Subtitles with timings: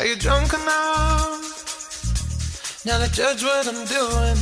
[0.00, 1.44] Are you drunk enough
[2.86, 4.38] now to judge what I'm doing?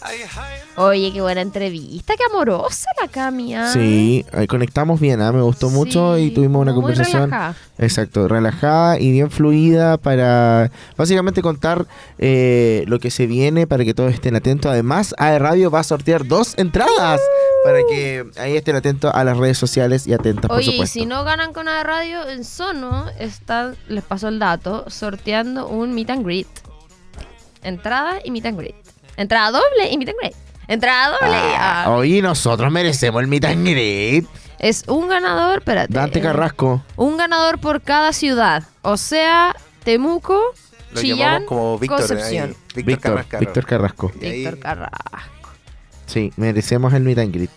[0.00, 0.78] Are you high enough?
[0.78, 3.56] Oye, qué buena entrevista, qué amorosa la Cami.
[3.56, 3.72] ¿ah?
[3.72, 5.32] Sí, ahí conectamos bien, ¿ah?
[5.32, 7.30] me gustó mucho y tuvimos una muy conversación.
[7.30, 7.56] relajada.
[7.78, 11.86] Exacto, relajada y bien fluida para básicamente contar
[12.18, 14.70] eh, lo que se viene para que todos estén atentos.
[14.70, 17.20] Además, AE Radio va a sortear dos entradas
[17.64, 20.92] para que ahí estén atentos a las redes sociales y atentas, por Oye, y supuesto.
[20.92, 25.94] si no ganan con la radio, en Sono está, les paso el dato, sorteando un
[25.94, 26.48] meet and greet.
[27.62, 28.74] Entrada y meet and greet.
[29.16, 30.36] Entrada doble y meet and greet.
[30.68, 31.54] Entrada doble y...
[31.56, 34.26] Ah, oye, nosotros merecemos el meet and greet.
[34.58, 35.92] Es un ganador, espérate.
[35.92, 36.82] Dante eh, Carrasco.
[36.96, 38.62] Un ganador por cada ciudad.
[38.82, 40.38] O sea, Temuco,
[40.92, 41.98] Lo Chillán, llamamos como Víctor.
[42.00, 42.50] Concepción.
[42.50, 43.38] ahí, Víctor, Víctor, Carrasco.
[43.38, 44.12] Víctor Carrasco.
[44.20, 45.39] Y Víctor Carrasco.
[46.10, 47.50] Sí, merecemos el meet and greet.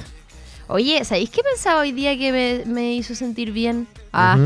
[0.68, 3.88] Oye, ¿sabéis qué pensaba hoy día que me, me hizo sentir bien?
[4.14, 4.38] Ah,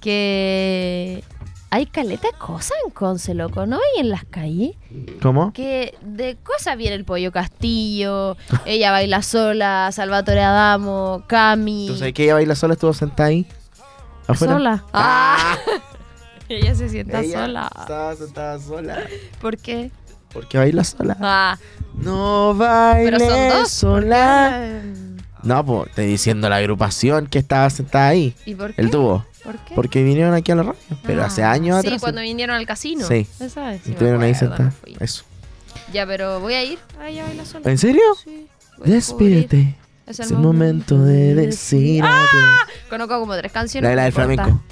[0.00, 1.22] que
[1.68, 3.78] hay caleta de cosas en Conce, loco, ¿no?
[3.96, 4.76] Y en las calles.
[5.20, 5.52] ¿Cómo?
[5.52, 11.88] Que de cosas viene el Pollo Castillo, Ella Baila Sola, Salvatore Adamo, Cami.
[11.88, 12.72] ¿Tú sabes que ella baila sola?
[12.72, 13.46] Estuvo sentada ahí.
[14.26, 14.54] Afuera.
[14.54, 14.84] Sola.
[14.94, 15.58] Ah.
[16.48, 17.70] Ella se sienta Ella sola.
[17.78, 19.02] Estaba sentada sola.
[19.42, 19.90] ¿Por qué?
[20.34, 21.16] Porque baila sola.
[21.20, 21.58] Ah,
[21.94, 23.70] No dos.
[23.70, 24.82] sola.
[25.42, 28.34] No, pues, estoy diciendo la agrupación que estaba sentada ahí.
[28.44, 28.80] ¿Y por qué?
[28.82, 29.24] El tubo.
[29.44, 29.74] ¿Por qué?
[29.74, 30.76] Porque vinieron aquí a la radio.
[31.02, 32.00] Pero Ah, hace años Sí, atrás.
[32.00, 33.06] cuando vinieron al casino.
[33.06, 33.26] Sí.
[33.40, 34.74] Esa es, sí me Estuvieron ahí sentadas.
[35.00, 35.24] Eso.
[35.92, 36.78] Ya, pero voy a ir.
[36.98, 37.70] a Ella Baila Sola.
[37.70, 38.02] ¿En serio?
[38.24, 38.46] Sí,
[38.84, 39.76] Despídete.
[40.06, 42.58] Es el momento de decir ¡Ah!
[42.90, 43.88] Conozco como tres canciones.
[43.90, 44.62] La, la no del flamenco.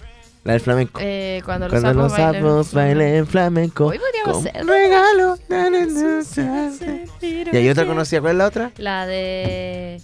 [0.44, 0.98] La del flamenco.
[1.00, 2.98] Eh, cuando los Cuando los sapos bailen.
[2.98, 3.86] bailen flamenco.
[3.86, 4.66] Hoy podríamos hacer.
[4.66, 5.36] regalo.
[5.48, 7.48] na, na, na, na, na.
[7.52, 8.20] Y hay otra conocida.
[8.20, 8.72] ¿Cuál es la otra?
[8.78, 10.00] La de.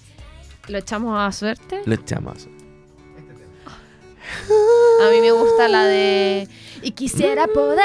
[0.68, 1.80] Lo echamos a suerte.
[1.86, 2.46] Los chamos.
[5.00, 6.46] A mí me gusta la de.
[6.82, 7.82] Y quisiera poder.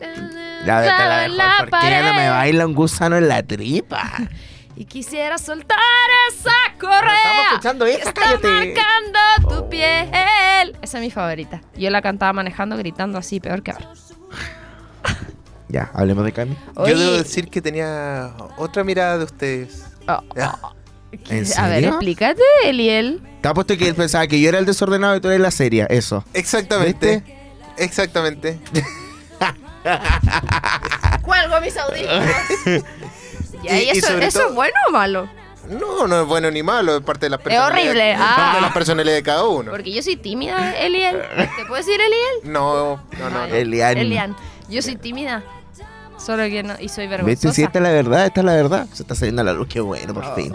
[0.00, 1.70] Esta es la mejor.
[1.70, 4.02] ¿Por qué no me baila un gusano en la tripa?
[4.76, 5.78] Y quisiera soltar
[6.30, 7.14] esa correa.
[7.14, 8.48] Estamos escuchando esa, está cállate.
[8.48, 9.18] marcando
[9.48, 9.68] tu Oh.
[9.70, 10.08] piel.
[10.82, 11.60] Esa es mi favorita.
[11.76, 13.88] Yo la cantaba manejando, gritando así, peor que ahora.
[15.68, 16.56] Ya, hablemos de Cami.
[16.76, 19.84] Oye, Yo debo decir que tenía otra mirada de ustedes.
[20.06, 20.56] oh, Ya.
[21.12, 21.88] ¿En a ver, serio?
[21.90, 23.22] explícate, Eliel.
[23.40, 25.86] Te apuesto que él pensaba que yo era el desordenado y tú eres la seria.
[25.86, 26.24] Eso.
[26.32, 27.22] Exactamente.
[27.76, 28.58] Exactamente.
[31.22, 32.30] Cuelgo mis audífonos.
[33.64, 35.28] Ya, Y- ¿y y eso, sobre ¿eso todo- es bueno o malo?
[35.68, 37.84] No, no es bueno ni malo, es parte de las personalidades.
[37.88, 38.34] horrible, ah.
[38.36, 39.70] parte de las personalidades de cada uno.
[39.70, 41.16] Porque yo soy tímida, Eliel.
[41.56, 42.52] ¿Te puedo decir Eliel?
[42.52, 43.46] No, no, no.
[43.48, 43.54] No.
[43.54, 43.96] Elian.
[43.96, 44.36] Elian.
[44.68, 45.42] Yo soy tímida.
[46.18, 46.74] Solo que no.
[46.78, 47.08] Y soy ¿Viste?
[47.08, 47.54] vergonzosa.
[47.54, 48.86] Si esta es la verdad, esta es la verdad.
[48.92, 49.66] Se está saliendo a la luz.
[49.68, 50.54] Qué bueno, por fin.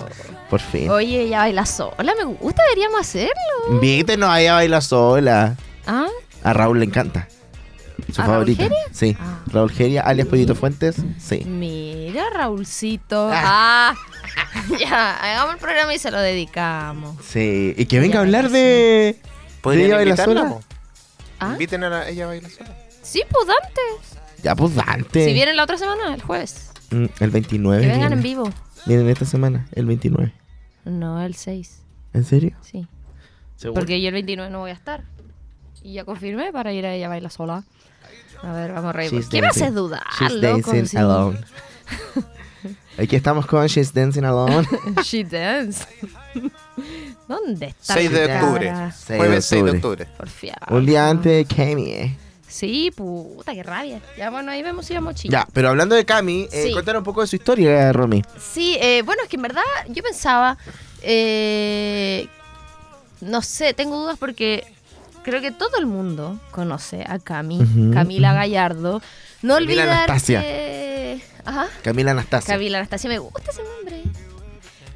[0.49, 0.89] Por fin.
[0.89, 2.13] Oye, ella baila sola.
[2.17, 3.79] Me gusta, deberíamos hacerlo.
[3.81, 5.55] Viste, no vaya a bailar sola.
[5.87, 6.05] ¿Ah?
[6.43, 7.27] A Raúl le encanta.
[8.11, 8.63] Su ¿A Raúl favorita.
[8.63, 8.77] Geria?
[8.91, 9.17] Sí.
[9.19, 9.39] Ah.
[9.47, 10.97] Raúl Geria, alias Pollito Fuentes.
[11.19, 11.43] Sí.
[11.45, 13.29] Mira, Raúlcito.
[13.31, 13.95] Ah.
[14.79, 17.15] ya, hagamos el programa y se lo dedicamos.
[17.25, 17.73] Sí.
[17.77, 19.17] Y que venga a hablar de.
[19.61, 20.55] ¿Podrían ella baila sola?
[21.39, 21.51] ¿Ah?
[21.53, 22.75] Inviten a la- ella a bailar sola.
[23.01, 23.81] Sí, pues Dante.
[24.43, 25.25] Ya, pues Dante.
[25.25, 26.71] Si vienen la otra semana, el jueves.
[26.91, 27.81] Mm, el 29.
[27.81, 28.15] Que vengan viene.
[28.15, 28.49] en vivo.
[28.85, 30.33] Vienen esta semana, el 29.
[30.85, 31.81] No, el 6.
[32.13, 32.55] ¿En serio?
[32.61, 32.87] Sí.
[33.57, 33.79] ¿Seguro?
[33.81, 35.03] Porque yo el 29 no voy a estar.
[35.83, 37.63] Y ya confirmé para ir a ella baila sola.
[38.43, 39.23] A ver, vamos a reír.
[39.29, 40.97] ¿Qué me haces dudar, She's dancing Sí.
[40.97, 41.39] alone.
[42.97, 44.67] Aquí estamos con She's Dancing Alone.
[45.03, 45.85] She dance.
[47.27, 47.93] ¿Dónde está?
[47.93, 48.67] 6 de octubre.
[48.67, 48.91] cabra?
[48.91, 50.03] 6 de Jueves 6 de octubre.
[50.03, 50.17] octubre.
[50.17, 50.75] Porfiado.
[50.75, 52.17] Un día antes de Cami, eh.
[52.47, 54.01] Sí, puta, qué rabia.
[54.17, 55.45] Ya, bueno, ahí vemos si vamos chillar.
[55.45, 56.73] Ya, pero hablando de Cami, eh, Sí.
[56.73, 58.21] cuéntanos un poco de su historia, Romy.
[58.37, 60.57] Sí, eh, bueno, es que en verdad yo pensaba,
[61.01, 62.27] eh,
[63.21, 64.63] no sé, tengo dudas porque
[65.29, 67.59] creo que todo el mundo conoce a Cami,
[67.93, 68.33] Camila.
[68.33, 69.01] Gallardo.
[69.41, 70.41] No Camila olvidar Anastasia.
[70.41, 71.21] que...
[71.45, 72.53] Ajá, Camila Anastasia.
[72.53, 74.03] Camila Anastasia, me gusta ese nombre.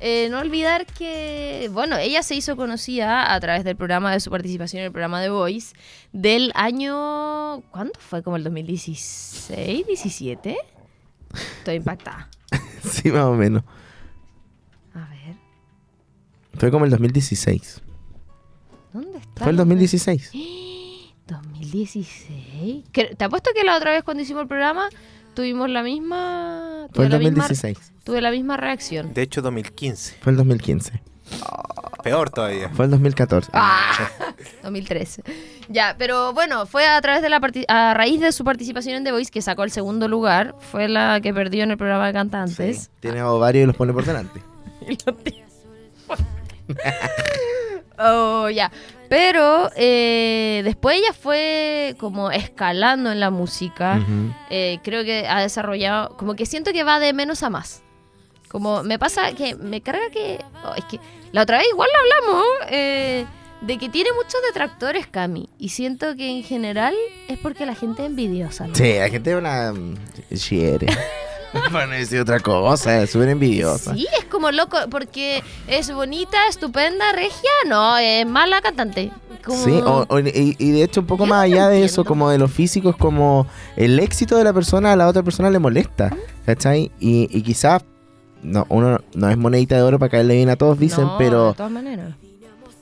[0.05, 4.29] Eh, no olvidar que, bueno, ella se hizo conocida a través del programa de su
[4.29, 5.73] participación en el programa The Voice
[6.11, 7.61] del año...
[7.71, 8.21] ¿Cuándo fue?
[8.21, 9.87] ¿Como el 2016?
[9.87, 10.57] ¿17?
[11.59, 12.27] Estoy impactada.
[12.83, 13.63] sí, más o menos.
[14.93, 15.35] A ver.
[16.55, 17.82] Fue como el 2016.
[18.93, 19.43] ¿Dónde está?
[19.43, 20.31] Fue el 2016.
[21.27, 22.83] 2016.
[22.91, 24.87] Que- Te apuesto que la otra vez cuando hicimos el programa
[25.33, 26.87] tuvimos la misma.
[26.93, 27.91] Fue el la misma- 2016.
[28.03, 29.13] tuve la misma reacción.
[29.13, 30.17] De hecho, 2015.
[30.21, 31.01] Fue el 2015.
[32.03, 32.69] Peor todavía.
[32.69, 33.49] Fue el 2014.
[33.53, 34.09] Ah,
[34.63, 35.23] 2013.
[35.69, 39.11] Ya, pero bueno, fue a través de la a raíz de su participación en The
[39.13, 40.53] Voice que sacó el segundo lugar.
[40.59, 42.91] Fue la que perdió en el programa de Sí, cantantes.
[42.99, 44.41] Tiene ovarios y los pone por delante.
[47.99, 48.71] Oh, ya.
[49.09, 54.03] Pero eh, después ella fue como escalando en la música.
[54.49, 57.83] Eh, creo que ha desarrollado, como que siento que va de menos a más.
[58.49, 60.99] Como me pasa que me carga que, oh, es que
[61.31, 63.25] la otra vez igual lo hablamos, eh,
[63.61, 65.49] de que tiene muchos detractores Cami.
[65.57, 66.95] Y siento que en general
[67.27, 68.67] es porque la gente es envidiosa.
[68.67, 68.75] ¿no?
[68.75, 69.73] Sí, la gente es una.
[70.35, 70.87] Chiere.
[71.71, 73.93] Para no decir otra cosa, es súper envidiosa.
[73.93, 79.11] Sí, es como loco, porque es bonita, estupenda, regia, no, es mala cantante.
[79.45, 81.83] Como- Sí, o- o- y, y de hecho un poco Yo más no allá de
[81.83, 83.45] eso, como de los físicos, como
[83.75, 86.15] el éxito de la persona a la otra persona le molesta,
[86.45, 86.91] ¿cachai?
[86.99, 87.83] Y, y quizás,
[88.41, 91.47] no, uno no es monedita de oro para caerle bien a todos, dicen, No, pero
[91.49, 92.13] De todas maneras.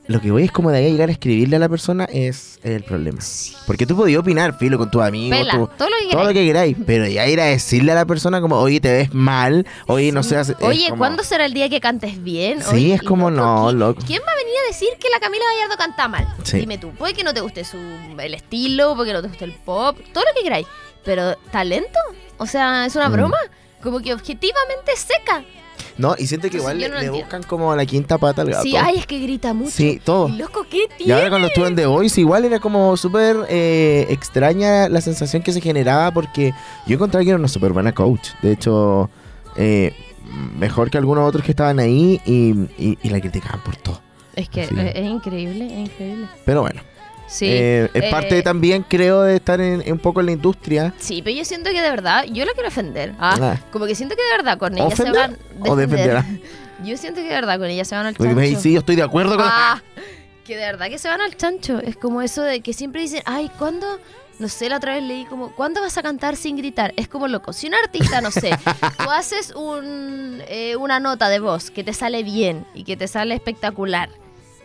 [0.08, 2.60] Lo que voy es como de ahí a llegar a escribirle a la persona es
[2.64, 3.20] el problema.
[3.66, 6.30] Porque tú podías opinar, filo, con tus amigos, Pela, tu- todo lo que todo lo
[6.34, 9.66] que queráis, pero ya ir a decirle a la persona como, oye, te ves mal,
[9.88, 10.32] oye, no es
[10.62, 12.62] Oye, como- ¿cuándo será el día que cantes bien?
[12.62, 14.02] Sí, Oye, es como, no, ¿quién, loco.
[14.06, 16.28] ¿Quién va a venir a decir que la Camila Gallardo canta mal?
[16.44, 16.58] Sí.
[16.60, 19.46] Dime tú, puede que no te guste su, el estilo, puede que no te guste
[19.46, 20.68] el pop, todo lo que queráis.
[21.06, 22.00] Pero, ¿talento?
[22.38, 23.14] O sea, ¿es una Mm.
[23.14, 23.38] broma?
[23.82, 25.44] Como que objetivamente seca.
[25.98, 28.64] No, y siento que igual le, no buscan como la quinta pata al gato.
[28.64, 29.72] Sí, ay, es que grita mucho.
[29.72, 30.30] Sí, todo.
[30.30, 31.14] Y loco, ¿qué Y tiene?
[31.14, 35.52] ahora cuando estuve en The Voice, igual era como súper eh, extraña la sensación que
[35.54, 36.54] se generaba porque
[36.88, 38.30] yo encontraba que era una súper buena coach.
[38.42, 39.10] De hecho,
[39.56, 39.94] eh,
[40.58, 44.02] mejor que algunos otros que estaban ahí y, y- y la criticaban por todo.
[44.36, 44.76] Es que Sí.
[44.78, 46.28] es, es increíble, es increíble.
[46.46, 46.82] Pero bueno,
[47.32, 47.46] Sí.
[47.50, 50.94] eh, es parte eh, también, creo, de estar en, en un poco en la industria.
[51.00, 53.14] Sí, pero yo siento que de verdad, yo la quiero ofender.
[53.18, 53.58] Ah, Ah.
[53.72, 56.26] Como que siento que de verdad con ella ¿Ofender se van o defenderá?
[56.84, 58.60] Yo siento que de verdad con ella se van al chancho.
[58.60, 59.46] sí, yo estoy de acuerdo con...
[59.48, 59.84] Ah,
[60.44, 61.80] que de verdad que se van al chancho.
[61.80, 64.00] Es como eso de que siempre dicen, ay, ¿cuándo?
[64.40, 66.92] No sé, la otra vez leí como, ¿cuándo vas a cantar sin gritar?
[66.98, 67.54] Es como loco.
[67.54, 68.50] Si un artista, no sé,
[68.98, 73.08] tú haces un, eh, una nota de voz que te sale bien y que te
[73.08, 74.10] sale espectacular,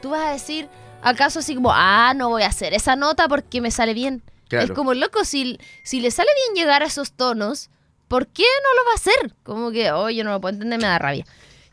[0.01, 0.69] tú vas a decir,
[1.07, 4.23] ¿acaso así como, ah, no voy a hacer esa nota porque me sale bien?
[4.49, 4.67] Claro.
[4.67, 7.71] Es como loco, si, si le sale bien llegar a esos tonos,
[8.09, 9.35] ¿por qué no lo va a hacer?
[9.45, 11.25] Como que, oh, yo no lo puedo entender, me da rabia.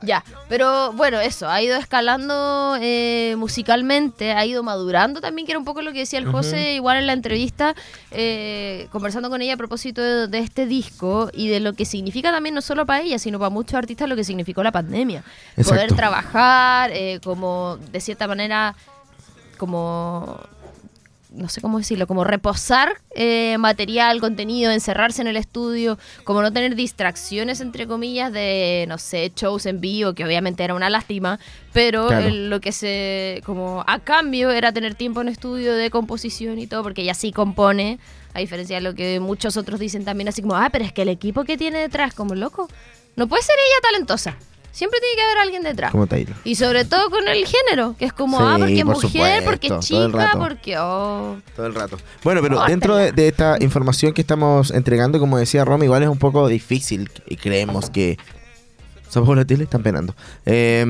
[0.01, 5.59] Ya, pero bueno, eso, ha ido escalando eh, musicalmente, ha ido madurando también, que era
[5.59, 7.73] un poco lo que decía el José, igual en la entrevista,
[8.11, 12.33] eh, conversando con ella a propósito de, de este disco y de lo que significa
[12.33, 15.23] también no solo para ella, sino para muchos artistas lo que significó la pandemia.
[15.55, 18.75] Poder trabajar, eh, como de cierta manera,
[19.67, 20.39] como
[21.35, 26.53] no sé cómo decirlo, como reposar eh, material, contenido, encerrarse en el estudio, como no
[26.53, 31.39] tener distracciones, entre comillas, de, no sé, shows en vivo, que obviamente era una lástima,
[31.73, 32.27] pero Claro.
[32.27, 36.67] el- lo que se, como a cambio era tener tiempo en estudio de composición y
[36.67, 37.97] todo, porque ella sí compone,
[38.35, 41.01] a diferencia de lo que muchos otros dicen también, así como, ah, pero es que
[41.01, 42.67] el equipo que tiene detrás, como loco,
[43.15, 44.37] no puede ser ella talentosa,
[44.73, 45.91] siempre tiene que haber alguien detrás.
[45.91, 46.35] Como Taylor.
[46.43, 49.09] Y sobre todo con el género, que es como, Sí, ah, porque es por mujer,
[49.11, 51.37] supuesto, porque es chica, porque, oh...
[51.55, 51.97] Todo el rato.
[52.23, 56.09] Bueno, pero dentro de, de esta información que estamos entregando, como decía Romy, igual es
[56.09, 58.17] un poco difícil y creemos que...
[59.09, 60.15] Somos la tele, están penando.
[60.45, 60.85] Ay,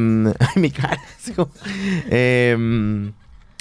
[0.56, 0.98] mi cara.
[1.20, 1.52] así como-
[2.10, 3.12] Em,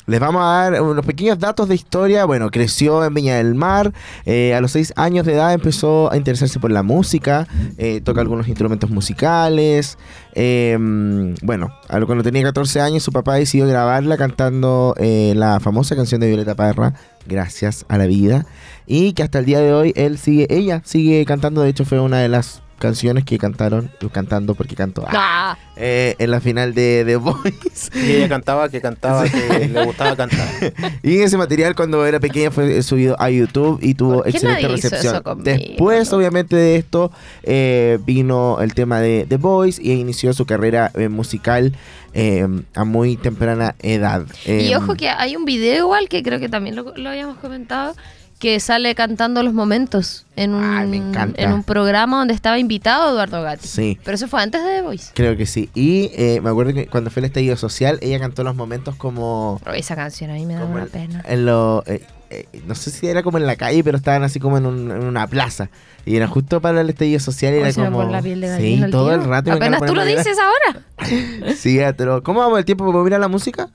[0.06, 2.24] les vamos a dar unos pequeños datos de historia.
[2.24, 3.92] Bueno, creció en Viña del Mar.
[4.24, 7.46] eh, a los seis años de edad empezó a interesarse por la música.
[7.78, 9.98] eh, toca algunos instrumentos musicales.
[10.34, 11.72] em, bueno,
[12.06, 16.54] cuando tenía 14 años, su papá decidió grabarla cantando eh, la famosa canción de Violeta
[16.54, 16.94] Parra,
[17.26, 18.46] Gracias a la vida.
[18.86, 21.62] Y que hasta el día de hoy él sigue, ella sigue cantando.
[21.62, 26.16] De hecho, fue una de las canciones que cantaron, cantando porque cantó ah, Ah, eh,
[26.18, 27.90] en la final de The Voice.
[27.94, 30.48] Y ella cantaba, que cantaba, que le gustaba cantar.
[31.02, 34.62] Y ese material cuando era pequeña fue subido a YouTube y tuvo ¿Por qué excelente
[34.62, 35.14] nadie hizo recepción.
[35.14, 36.16] eso conmigo, Después, no?
[36.18, 37.12] obviamente, de esto
[37.44, 41.72] eh, vino el tema de The Voice y inició su carrera eh, musical
[42.14, 44.24] eh, a muy temprana edad.
[44.44, 47.38] y Eh, ojo que hay un video igual, que creo que también lo, lo habíamos
[47.38, 47.94] comentado,
[48.42, 51.40] que sale cantando los momentos en un, Ay, me encanta.
[51.40, 53.68] en un programa donde estaba invitado Eduardo Gatti.
[53.68, 54.00] Sí.
[54.02, 55.12] Pero eso fue antes de The Voice.
[55.14, 55.70] Creo que sí.
[55.76, 59.60] Y eh, me acuerdo que cuando fue el estallido social, ella cantó los momentos como...
[59.76, 61.22] Esa canción a mí me da una en- pena.
[61.28, 64.40] en lo, eh, eh, no sé si era como en la calle, pero estaban así
[64.40, 65.70] como en, un- en una plaza.
[66.04, 67.54] Y era justo para el estallido social.
[67.54, 68.02] y Era como.
[68.02, 69.52] la piel de sí, todo el rato.
[69.52, 70.84] Apenas tú lo dices ahora.
[71.56, 72.84] Sí, pero ¿cómo vamos el tiempo?
[72.86, 73.68] ¿Podemos ir a la música?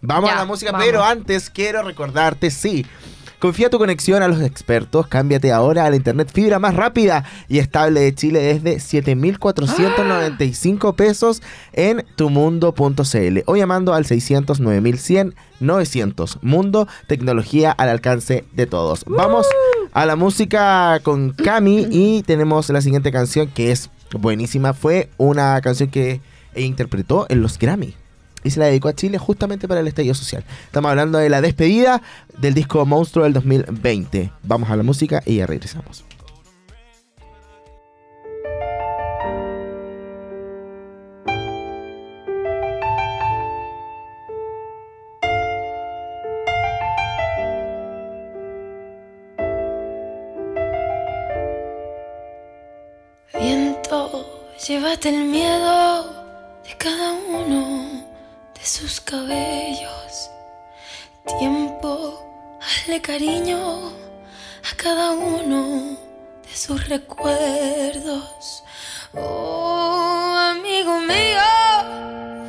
[0.00, 0.86] Vamos Ya, a la música, vamos.
[0.86, 2.86] pero antes quiero recordarte, sí.
[3.44, 7.58] Confía tu conexión a los expertos, cámbiate ahora a la internet fibra más rápida y
[7.58, 11.42] estable de Chile desde 7.495 pesos
[11.74, 16.38] en tumundo.cl o llamando al 600 9100 900.
[16.40, 19.04] Mundo, tecnología al alcance de todos.
[19.06, 19.46] Vamos
[19.92, 24.72] a la música con Cami y tenemos la siguiente canción que es buenísima.
[24.72, 26.22] Fue una canción que
[26.56, 27.94] interpretó en los Grammy.
[28.44, 30.44] Y se la dedicó a Chile justamente para el estallido social.
[30.66, 32.02] Estamos hablando de la despedida
[32.38, 34.30] del disco Monstruo del 2020.
[34.42, 36.04] Vamos a la música y ya regresamos.
[53.32, 56.04] Viento, llévate el miedo
[56.62, 57.93] de cada uno
[58.64, 60.30] de sus cabellos.
[61.38, 65.98] Tiempo, hazle cariño a cada uno
[66.42, 68.64] de sus recuerdos.
[69.12, 71.50] Oh, amigo mío,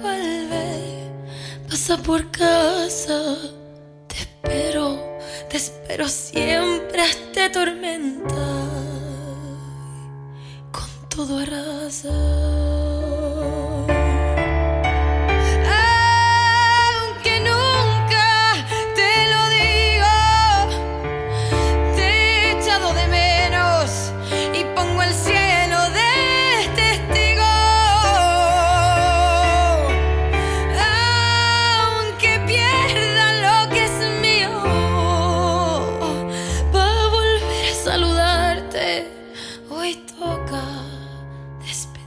[0.02, 1.12] vuelve,
[1.70, 3.36] pasa por casa.
[4.08, 4.98] Te espero,
[5.50, 8.48] te espero siempre hasta tormenta
[10.72, 12.85] con todo arrasa.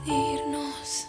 [0.09, 1.07] Despedirnos.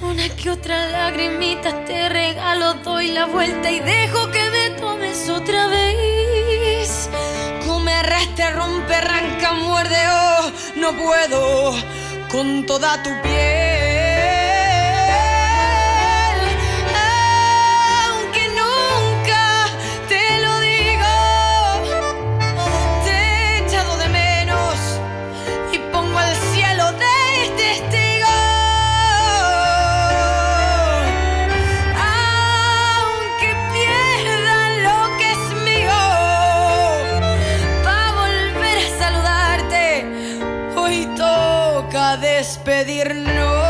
[0.00, 5.66] Una que otra lagrimita te regalo, doy la vuelta y dejo que me tomes otra
[5.66, 7.10] vez.
[7.66, 11.74] Come, arrastra, rompe, arranca, muerde, oh, no puedo
[12.30, 13.67] con toda tu piel.
[41.78, 43.67] Toca despedirnos.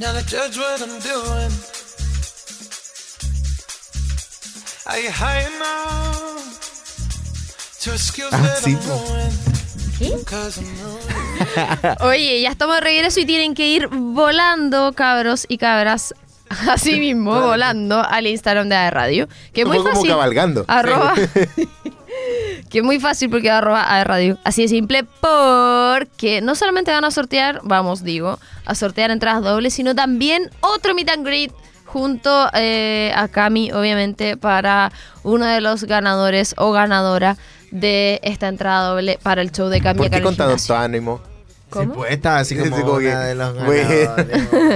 [0.00, 1.50] Now to judge what I'm doing?
[4.86, 6.58] Are you high enough
[7.82, 8.80] to excuse Ah, that sí, I'm.
[12.00, 16.14] Oye, ya estamos de regreso y tienen que ir volando, cabros y cabras.
[16.70, 19.28] Así mismo, volando al Instagram de la radio.
[19.52, 20.10] Que es muy Fue como fácil.
[20.10, 20.64] cabalgando.
[20.68, 21.14] Arroba.
[22.70, 24.38] que es muy fácil porque arroba a radio.
[24.44, 29.74] Así de simple porque no solamente van a sortear, vamos, digo, a sortear entradas dobles,
[29.74, 31.52] sino también otro meet and greet
[31.84, 34.92] junto eh, a Cami, obviamente, para
[35.24, 37.36] uno de los ganadores o ganadora
[37.72, 41.20] de esta entrada doble para el show de Cami ¿Por qué con tanto ánimo?
[41.68, 41.84] ¿Cómo?
[41.84, 44.08] Sí, pues estaba así Sí, como, que- una de los ganadores.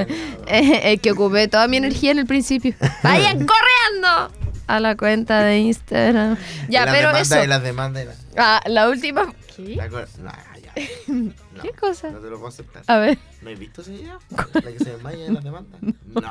[0.46, 2.74] Eh, que ocupé toda mi energía en el principio.
[3.02, 4.43] ¡Vayan corriendo!
[4.66, 6.36] A la cuenta de Instagram.
[6.68, 7.44] Ya, Y las pero eso.
[7.44, 9.32] y las demandas y las- Ah, la última.
[9.54, 9.76] ¿Qué?
[9.76, 10.72] la No, ya.
[11.54, 12.10] No, ¿Qué cosa?
[12.10, 12.82] No te lo puedo aceptar.
[12.88, 13.18] A ver.
[13.42, 14.18] ¿No has visto ese video?
[14.54, 15.80] La que se desmaya en las demandas.
[15.80, 16.22] No,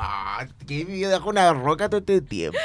[0.66, 2.58] que video dejó una roca todo este tiempo.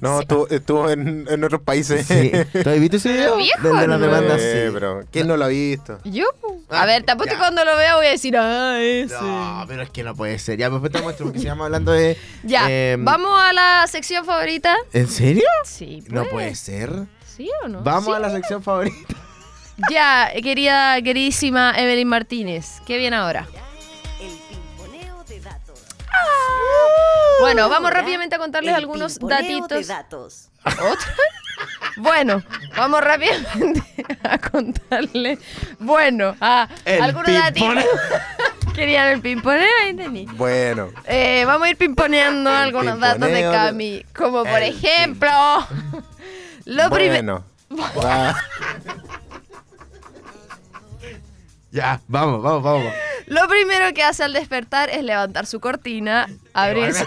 [0.00, 2.06] No, estuvo, estuvo en, en otros países.
[2.06, 2.30] Sí.
[2.62, 3.36] ¿Tú has visto ese video?
[3.36, 3.98] viejo, de las ¿no?
[3.98, 4.70] demandas, sí.
[4.72, 5.98] pero ¿quién no lo ha visto?
[6.04, 6.26] ¿Yo?
[6.70, 7.38] Ah, A ver, te apuesto ya.
[7.38, 9.14] que cuando lo vea voy a decir, ah, ese.
[9.14, 10.58] No, pero es que no puede ser.
[10.58, 12.16] Ya, pues te muestro porque sigamos hablando de.
[12.42, 14.76] Ya, em, vamos a la sección favorita.
[14.92, 15.44] ¿En serio?
[15.64, 16.32] Sí, No pues.
[16.32, 16.92] puede ser.
[17.36, 17.82] ¿Sí o no?
[17.82, 18.12] Vamos Sí.
[18.12, 19.14] a la sección favorita.
[19.90, 22.80] Ya, querida, queridísima Evelyn Martínez.
[22.86, 23.46] ¿Qué viene ahora?
[27.40, 29.68] Bueno, vamos rápidamente a contarles el algunos pimponeo datitos.
[29.68, 30.48] de datos.
[30.64, 31.14] ¿Otra?
[31.96, 32.44] Bueno,
[32.76, 33.82] vamos rápidamente
[34.22, 35.38] a contarle.
[35.80, 37.68] Bueno, a El algunos datitos.
[37.68, 37.86] pimponeo.
[38.74, 40.26] Querían el pimponeo, ahí tení.
[40.26, 44.04] Bueno, Eh, vamos a ir pimponeando El algunos datos de pimponeo Cami.
[44.16, 45.30] Como por El ejemplo,
[46.66, 47.44] lo primero.
[47.68, 47.92] bueno.
[48.00, 48.36] Va.
[51.72, 52.92] Ya, vamos, vamos, vamos.
[53.28, 57.04] Lo primero que hace al despertar es levantar su cortina, abrir su...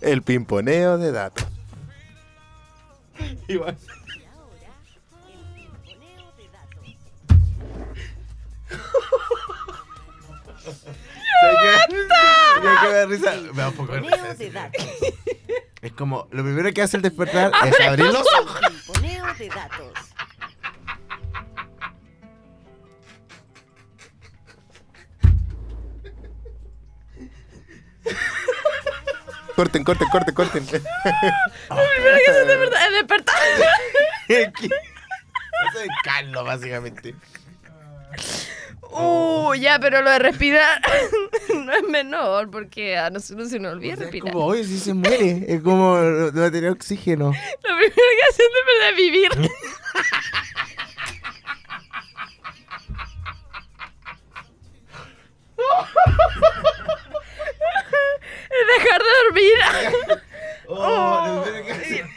[0.00, 1.46] El pimponeo de datos.
[3.48, 3.76] Igual.
[15.82, 18.60] Es como, lo primero que hace el despertar es abrir los ojos.
[18.68, 19.92] Pimponeo de datos.
[29.60, 30.64] Corten, corten, corten, corten.
[30.64, 33.36] Primero que hace al despertar es despertar.
[34.28, 37.14] Eso es Carlos, básicamente.
[38.90, 40.80] Uh, ya, pero lo de respirar
[41.54, 44.32] no es menor, porque a nosotros se nos olvida O sea, es respirar.
[44.32, 45.44] como, oye, si se muere.
[45.46, 47.26] Es como no va a tener oxígeno.
[47.26, 49.28] Lo primero que hace es de verdad vivir.
[58.78, 60.20] Dejar de dormir.
[60.72, 62.04] Oh, hace-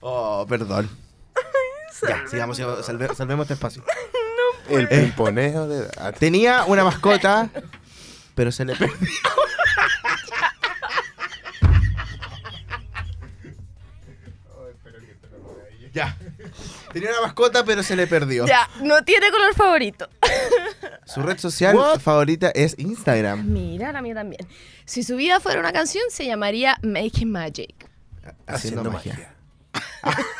[0.00, 0.88] Oh, perdón.
[2.08, 3.84] Ya, sigamos, sigamos, salve- salvemos este espacio.
[4.68, 6.18] El pimponeo de datos.
[6.20, 7.50] Tenía una mascota,
[8.34, 8.96] pero se le perdió.
[15.92, 16.16] Ya.
[16.92, 18.46] Tenía una mascota, pero se le perdió.
[18.46, 20.08] Ya, no tiene color favorito.
[21.08, 23.50] Su red social favorita es Instagram.
[23.50, 24.46] Mira, la mía también.
[24.84, 27.74] Si su vida fuera una canción, se llamaría Making Magic.
[28.46, 29.34] Haciendo, Haciendo magia.
[30.02, 30.26] magia.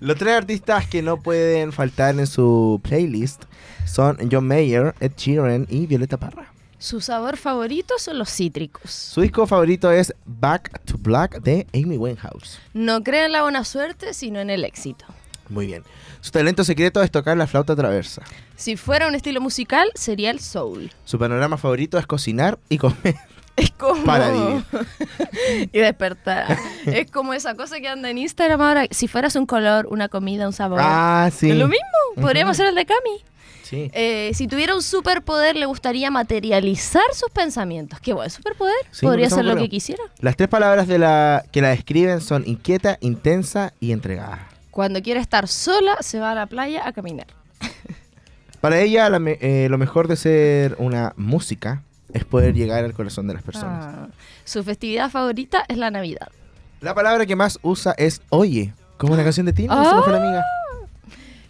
[0.00, 3.44] Los tres artistas que no pueden faltar en su playlist
[3.86, 6.52] son John Mayer, Ed Sheeran y Violeta Parra.
[6.78, 8.90] Su sabor favorito son los cítricos.
[8.90, 12.58] Su disco favorito es Back to Black de Amy Winehouse.
[12.74, 15.06] No cree en la buena suerte, sino en el éxito.
[15.54, 15.84] Muy bien.
[16.20, 18.22] Su talento secreto es tocar la flauta traversa.
[18.56, 20.90] Si fuera un estilo musical, sería el soul.
[21.04, 23.14] Su panorama favorito es cocinar y comer.
[23.56, 24.02] Es como...
[24.02, 24.64] Para vivir.
[25.72, 26.58] y despertar.
[26.86, 28.86] es como esa cosa que anda en Instagram ahora.
[28.90, 30.80] Si fueras un color, una comida, un sabor.
[30.82, 31.50] Ah, sí.
[31.52, 31.86] Es lo mismo.
[32.20, 32.62] Podríamos Ujú.
[32.64, 33.24] hacer el de Cami.
[33.62, 33.90] Sí.
[33.94, 38.00] Eh, si tuviera un superpoder, le gustaría materializar sus pensamientos.
[38.00, 38.74] Qué buen superpoder.
[38.90, 40.02] Sí, Podría ser lo que quisiera.
[40.18, 44.48] Las tres palabras de la que la describen son inquieta, intensa y entregada.
[44.74, 47.28] Cuando quiere estar sola, se va a la playa a caminar.
[48.60, 52.92] Para ella, la me- eh, lo mejor de ser una música es poder llegar al
[52.92, 53.84] corazón de las personas.
[53.86, 54.08] Ah.
[54.44, 56.28] Su festividad favorita es la Navidad.
[56.80, 60.16] La palabra que más usa es oye, como la canción de Tina, su Ah.
[60.16, 60.42] amiga.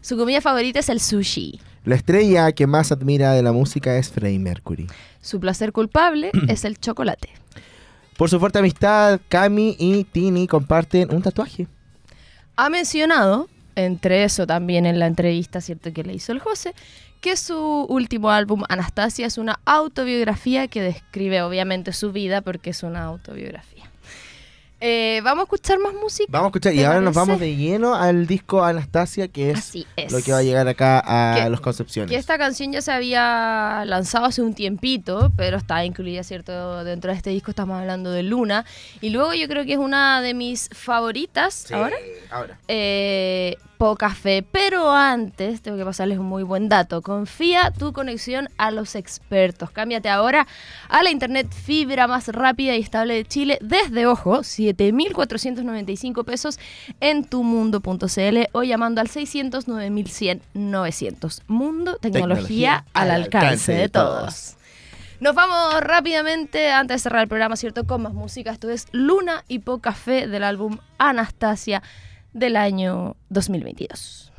[0.02, 1.60] Su comida favorita es el sushi.
[1.86, 4.86] La estrella que más admira de la música es Freddie Mercury.
[5.22, 7.30] Su placer culpable es el chocolate.
[8.18, 11.68] Por su fuerte amistad, Cami y Tini comparten un tatuaje.
[12.56, 15.92] Ha mencionado, entre eso también en la entrevista, ¿cierto?
[15.92, 16.74] Que le hizo el José,
[17.20, 22.82] que su último álbum, Anastasia, es una autobiografía que describe obviamente su vida porque es
[22.82, 23.90] una autobiografía.
[24.86, 26.26] Eh, Vamos a escuchar más música.
[26.30, 29.72] Vamos a escuchar, y ¿Te ahora nos vamos de lleno al disco Anastasia, que es,
[30.10, 32.10] lo que va a llegar acá a Que- los Concepciones.
[32.10, 36.84] Que esta canción ya se había lanzado hace un tiempito, pero está incluida, ¿cierto?
[36.84, 38.66] Dentro de este disco estamos hablando de Luna.
[39.00, 41.96] Y luego yo creo que es una de mis favoritas Sí, ahora.
[42.30, 42.58] ahora.
[42.68, 47.02] Eh, poca fe, pero antes tengo que pasarles un muy buen dato.
[47.02, 49.70] Confía tu conexión a los expertos.
[49.70, 50.46] Cámbiate ahora
[50.88, 54.42] a la internet fibra más rápida y estable de Chile desde, ojo,
[54.76, 56.58] 7.495 pesos
[57.00, 61.42] en tumundo.cl o llamando al 600 9100 900.
[61.46, 64.56] Mundo, tecnología, Tecnología al al alcance, alcance de todos.
[65.20, 67.84] Nos vamos rápidamente antes de cerrar el programa, ¿cierto?
[67.84, 68.50] Con más música.
[68.50, 71.82] Esto es Luna y Poca Fe del álbum Anastasia
[72.32, 74.33] del año 2022.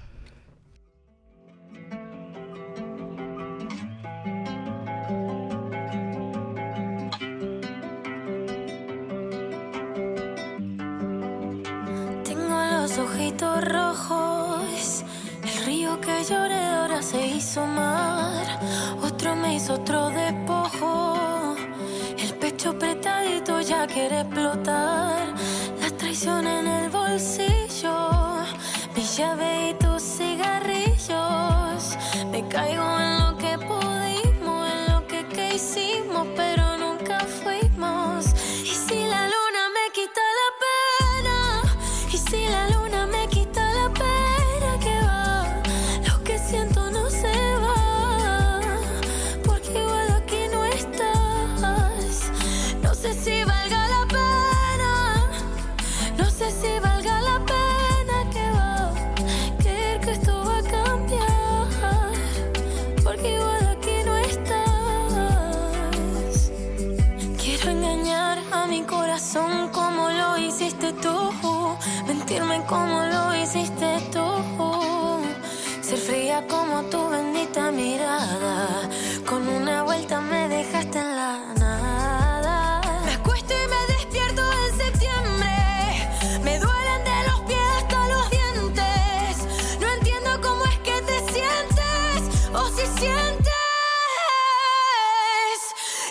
[13.41, 15.03] Rojos.
[15.43, 18.59] El río que lloré ahora se hizo mar.
[19.03, 21.55] Otro me hizo otro despojo.
[22.17, 25.33] El pecho apretadito ya quiere explotar.
[25.81, 28.09] La traición en el bolsillo.
[28.95, 31.97] Mi llave y tus cigarrillos.
[32.31, 33.24] Me caigo en lo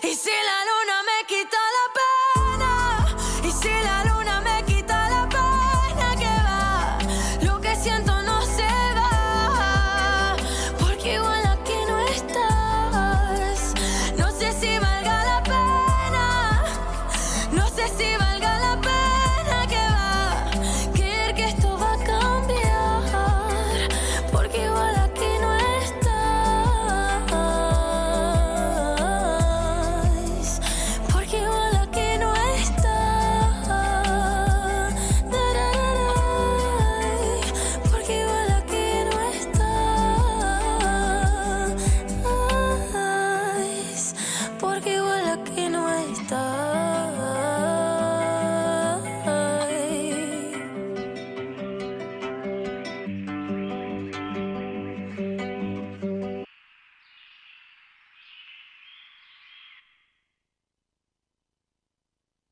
[0.04, 0.43] He said,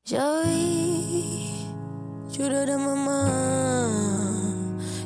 [0.05, 1.65] Ya vi,
[2.29, 3.31] llorar a mamá.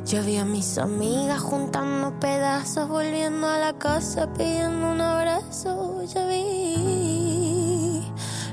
[0.03, 6.03] Ya vi a mis amigas juntando pedazos, volviendo a la casa pidiendo un abrazo.
[6.03, 8.01] Ya vi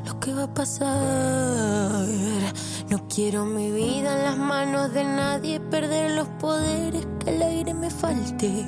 [0.05, 0.85] lo que va a pasar.
[2.91, 7.73] No quiero mi vida en las manos de nadie, perder los poderes que el aire
[7.73, 8.67] me falte.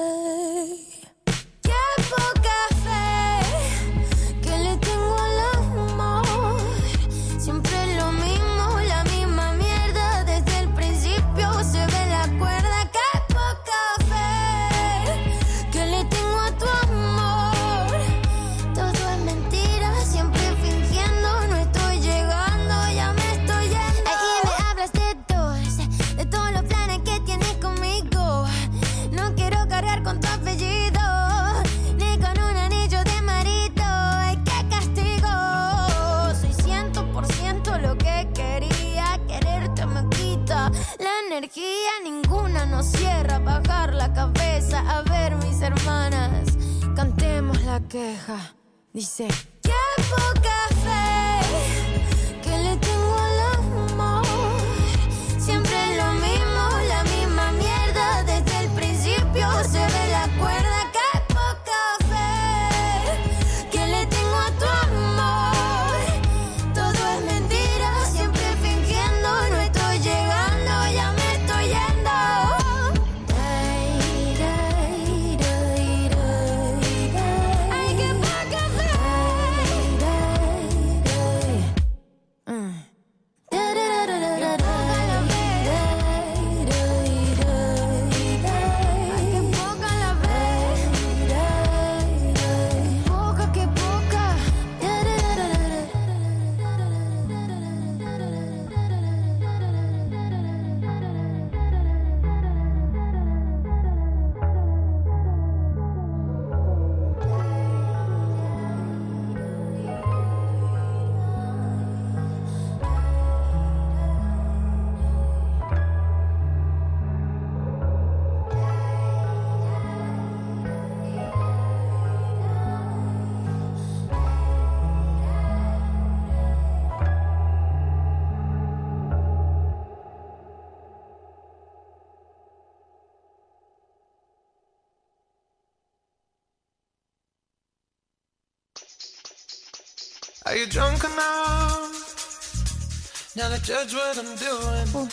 [144.95, 145.09] Oh,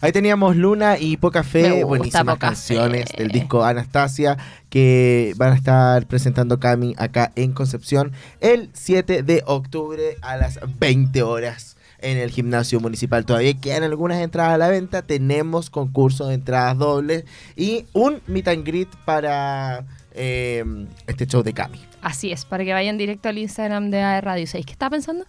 [0.00, 4.36] Ahí teníamos Luna y Poca Fe, buenísimas canciones del disco Anastasia
[4.70, 10.60] que van a estar presentando Cami acá en Concepción el 7 de octubre a las
[10.78, 13.26] 20 horas en el gimnasio municipal.
[13.26, 17.24] Todavía quedan algunas entradas a la venta, tenemos concurso de entradas dobles
[17.56, 20.64] y un meet and greet para eh,
[21.08, 21.80] este show de Cami.
[22.06, 24.64] Así es, para que vayan directo al Instagram de AE Radio 6.
[24.64, 25.26] ¿Qué estaba pensando?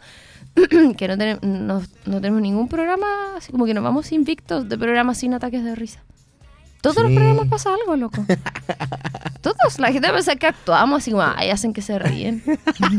[0.96, 1.18] que no,
[2.22, 6.04] tenemos ningún programa, así como que nos vamos invictos de programas sin ataques de risa.
[6.82, 8.24] Todos los programas pasa algo, loco.
[9.42, 12.44] Todos, la gente piensa que actuamos así como, ay, hacen que se ríen.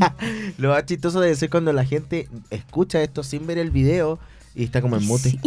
[0.58, 4.18] Lo más chistoso de eso es cuando la gente escucha esto sin ver el video
[4.56, 5.30] y está como en mute.
[5.30, 5.40] Sí.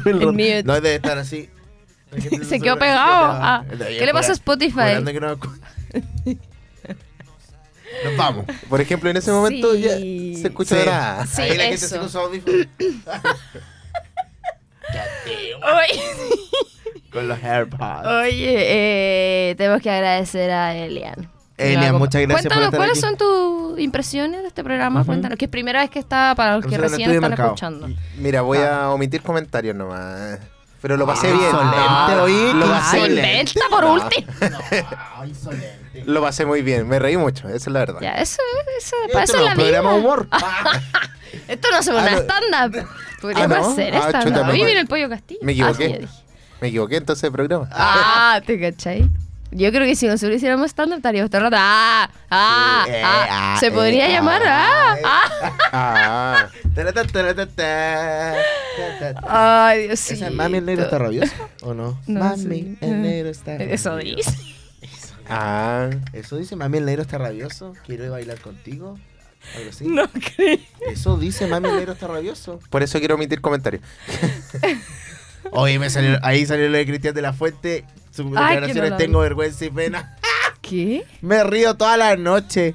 [0.64, 1.50] no debe estar así.
[2.44, 3.02] Se quedó pegado.
[3.04, 5.04] Ah, ¿Qué le pasa a Spotify?
[8.04, 8.44] Nos vamos.
[8.68, 9.82] Por ejemplo, en ese momento Sí.
[9.82, 9.90] ya
[10.40, 10.86] se escucha Sí.
[10.86, 11.26] nada.
[11.26, 12.66] Sí, Ahí la gente se puso audífonos
[15.62, 16.02] Oye,
[17.12, 18.06] con los AirPods.
[18.06, 18.54] oye
[19.50, 21.28] eh, tenemos que agradecer a Elian.
[21.58, 23.00] Elian, No, muchas gracias por Cuéntanos, estar ¿cuáles aquí.
[23.00, 25.04] son tus impresiones de este programa?
[25.04, 27.48] Cuéntanos, que es primera vez que está para los que recién están Mercado.
[27.48, 27.88] escuchando.
[28.18, 28.84] Mira, voy Ah.
[28.84, 30.38] a omitir comentarios nomás.
[30.82, 31.44] Pero lo pasé Ah, bien.
[31.46, 34.26] insolente, Ah, oí, lo pasé inventa por último.
[35.18, 35.85] Ay, insolente.
[36.04, 36.88] Lo pasé muy bien.
[36.88, 38.00] Me reí mucho, esa es la verdad.
[38.00, 38.40] Ya, eso
[38.76, 40.08] es, eso, Esto para eso no es la programa de vida.
[40.08, 40.28] humor.
[41.48, 42.86] Esto no se Ah, una stand-up.
[43.20, 43.70] Podríamos Ah, ¿no?
[43.72, 44.44] hacer Ah, stand-up.
[44.44, 45.40] Ahí fue- viene el pollo castillo.
[45.42, 45.88] me Ah, sí, equivoqué.
[46.00, 46.08] dije.
[46.60, 47.68] Me equivoqué entonces de programa.
[47.72, 49.08] Ah, ¿te cachai?
[49.52, 51.56] Yo creo que si nosotros hiciéramos stand-up estaríamos todo el rato.
[51.60, 53.26] Ah, ah, Sí, eh, ah.
[53.30, 54.42] ah, Se eh, podría ah, llamar.
[54.44, 55.02] Ah, eh.
[55.04, 55.22] ah.
[55.72, 56.48] Ah,
[57.56, 58.34] ta.
[59.68, 61.32] Ay, Dios ¿Esa es Mami el negro está rabioso
[61.62, 61.98] o no?
[62.06, 62.86] No Mami sé.
[62.86, 64.30] el negro está Eso rabioso.
[64.30, 64.55] dice.
[65.28, 65.90] Ah.
[66.12, 67.74] Eso dice Mami el negro está rabioso.
[67.86, 68.98] Quiero bailar contigo.
[69.56, 69.86] Algo así.
[69.86, 70.58] No creo.
[70.90, 72.58] Eso dice Mami el negro está rabioso.
[72.70, 73.82] Por eso quiero omitir comentarios.
[75.52, 77.84] Oye, me salió, ahí salió lo de Cristian de la Fuente.
[78.10, 79.02] Sus declaraciones, no vi.
[79.04, 80.16] tengo vergüenza y pena.
[80.60, 81.04] ¿Qué?
[81.20, 82.74] Me río toda la noche.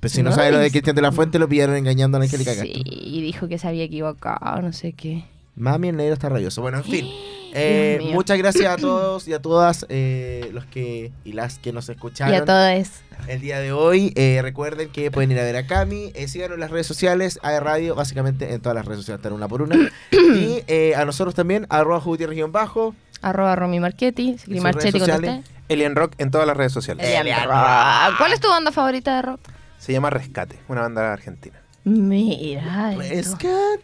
[0.00, 0.70] Pero si no sabe lo de.
[0.70, 2.82] Cristian de la Fuente, lo pillaron engañando a la Angélica Sí, Castro.
[2.84, 5.24] y dijo que se había equivocado, no sé qué.
[5.56, 6.62] Mami, el negro está rabioso.
[6.62, 7.06] Bueno, en fin.
[7.52, 11.88] Eh, muchas gracias a todos y a todas eh, los que y las que nos
[11.88, 13.02] escucharon Y a todos.
[13.26, 14.12] el día de hoy.
[14.14, 16.12] Eh, recuerden que pueden ir a ver a Cami.
[16.14, 19.32] Eh, síganos en las redes sociales, a Radio, básicamente en todas las redes sociales, están
[19.32, 19.74] una por una.
[20.12, 22.94] y eh, a nosotros también, arroba Gutiérrez bajo.
[23.20, 24.36] Arroba Romy Marchetti.
[24.46, 25.42] Marchetti con.
[25.70, 27.06] Alien Rock en todas las redes sociales.
[27.06, 28.18] Elian Rock.
[28.18, 29.40] ¿Cuál es tu banda favorita de rock?
[29.78, 31.60] Se llama Rescate, una banda argentina.
[31.90, 32.92] Mira.
[32.96, 33.80] Rescátame.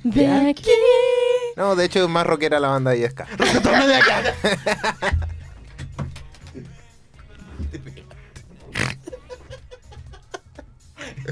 [0.04, 0.70] De aquí.
[1.56, 3.24] No, de hecho es más rockera la banda y es ska.
[3.36, 4.22] Rescátame de acá.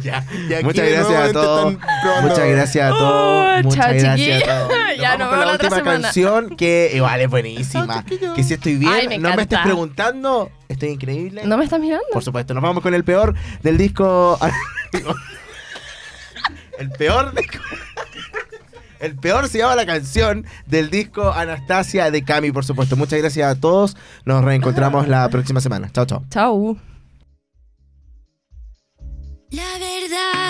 [0.03, 0.25] Ya.
[0.62, 1.75] Muchas de gracias a nuevo todos.
[2.23, 3.62] Muchas gracias a Oh, todos.
[3.64, 4.69] Muchas chao, gracias a todos.
[4.88, 6.03] Nos Ya vamos nos con vemos la última semana.
[6.03, 8.05] canción que igual es buenísima.
[8.35, 11.43] Que si estoy bien, Ay, me no me estés preguntando, estoy increíble.
[11.45, 12.05] ¿No me estás mirando?
[12.12, 14.38] Por supuesto, nos vamos con el peor del disco.
[16.79, 17.43] El peor de...
[19.01, 22.97] El peor se llama la canción del disco Anastasia de Cami, por supuesto.
[22.97, 23.99] Muchas gracias a todos.
[24.25, 25.91] Nos reencontramos la próxima semana.
[25.93, 26.25] Chao, chao.
[26.31, 26.79] Chao.
[29.51, 30.44] La verdad.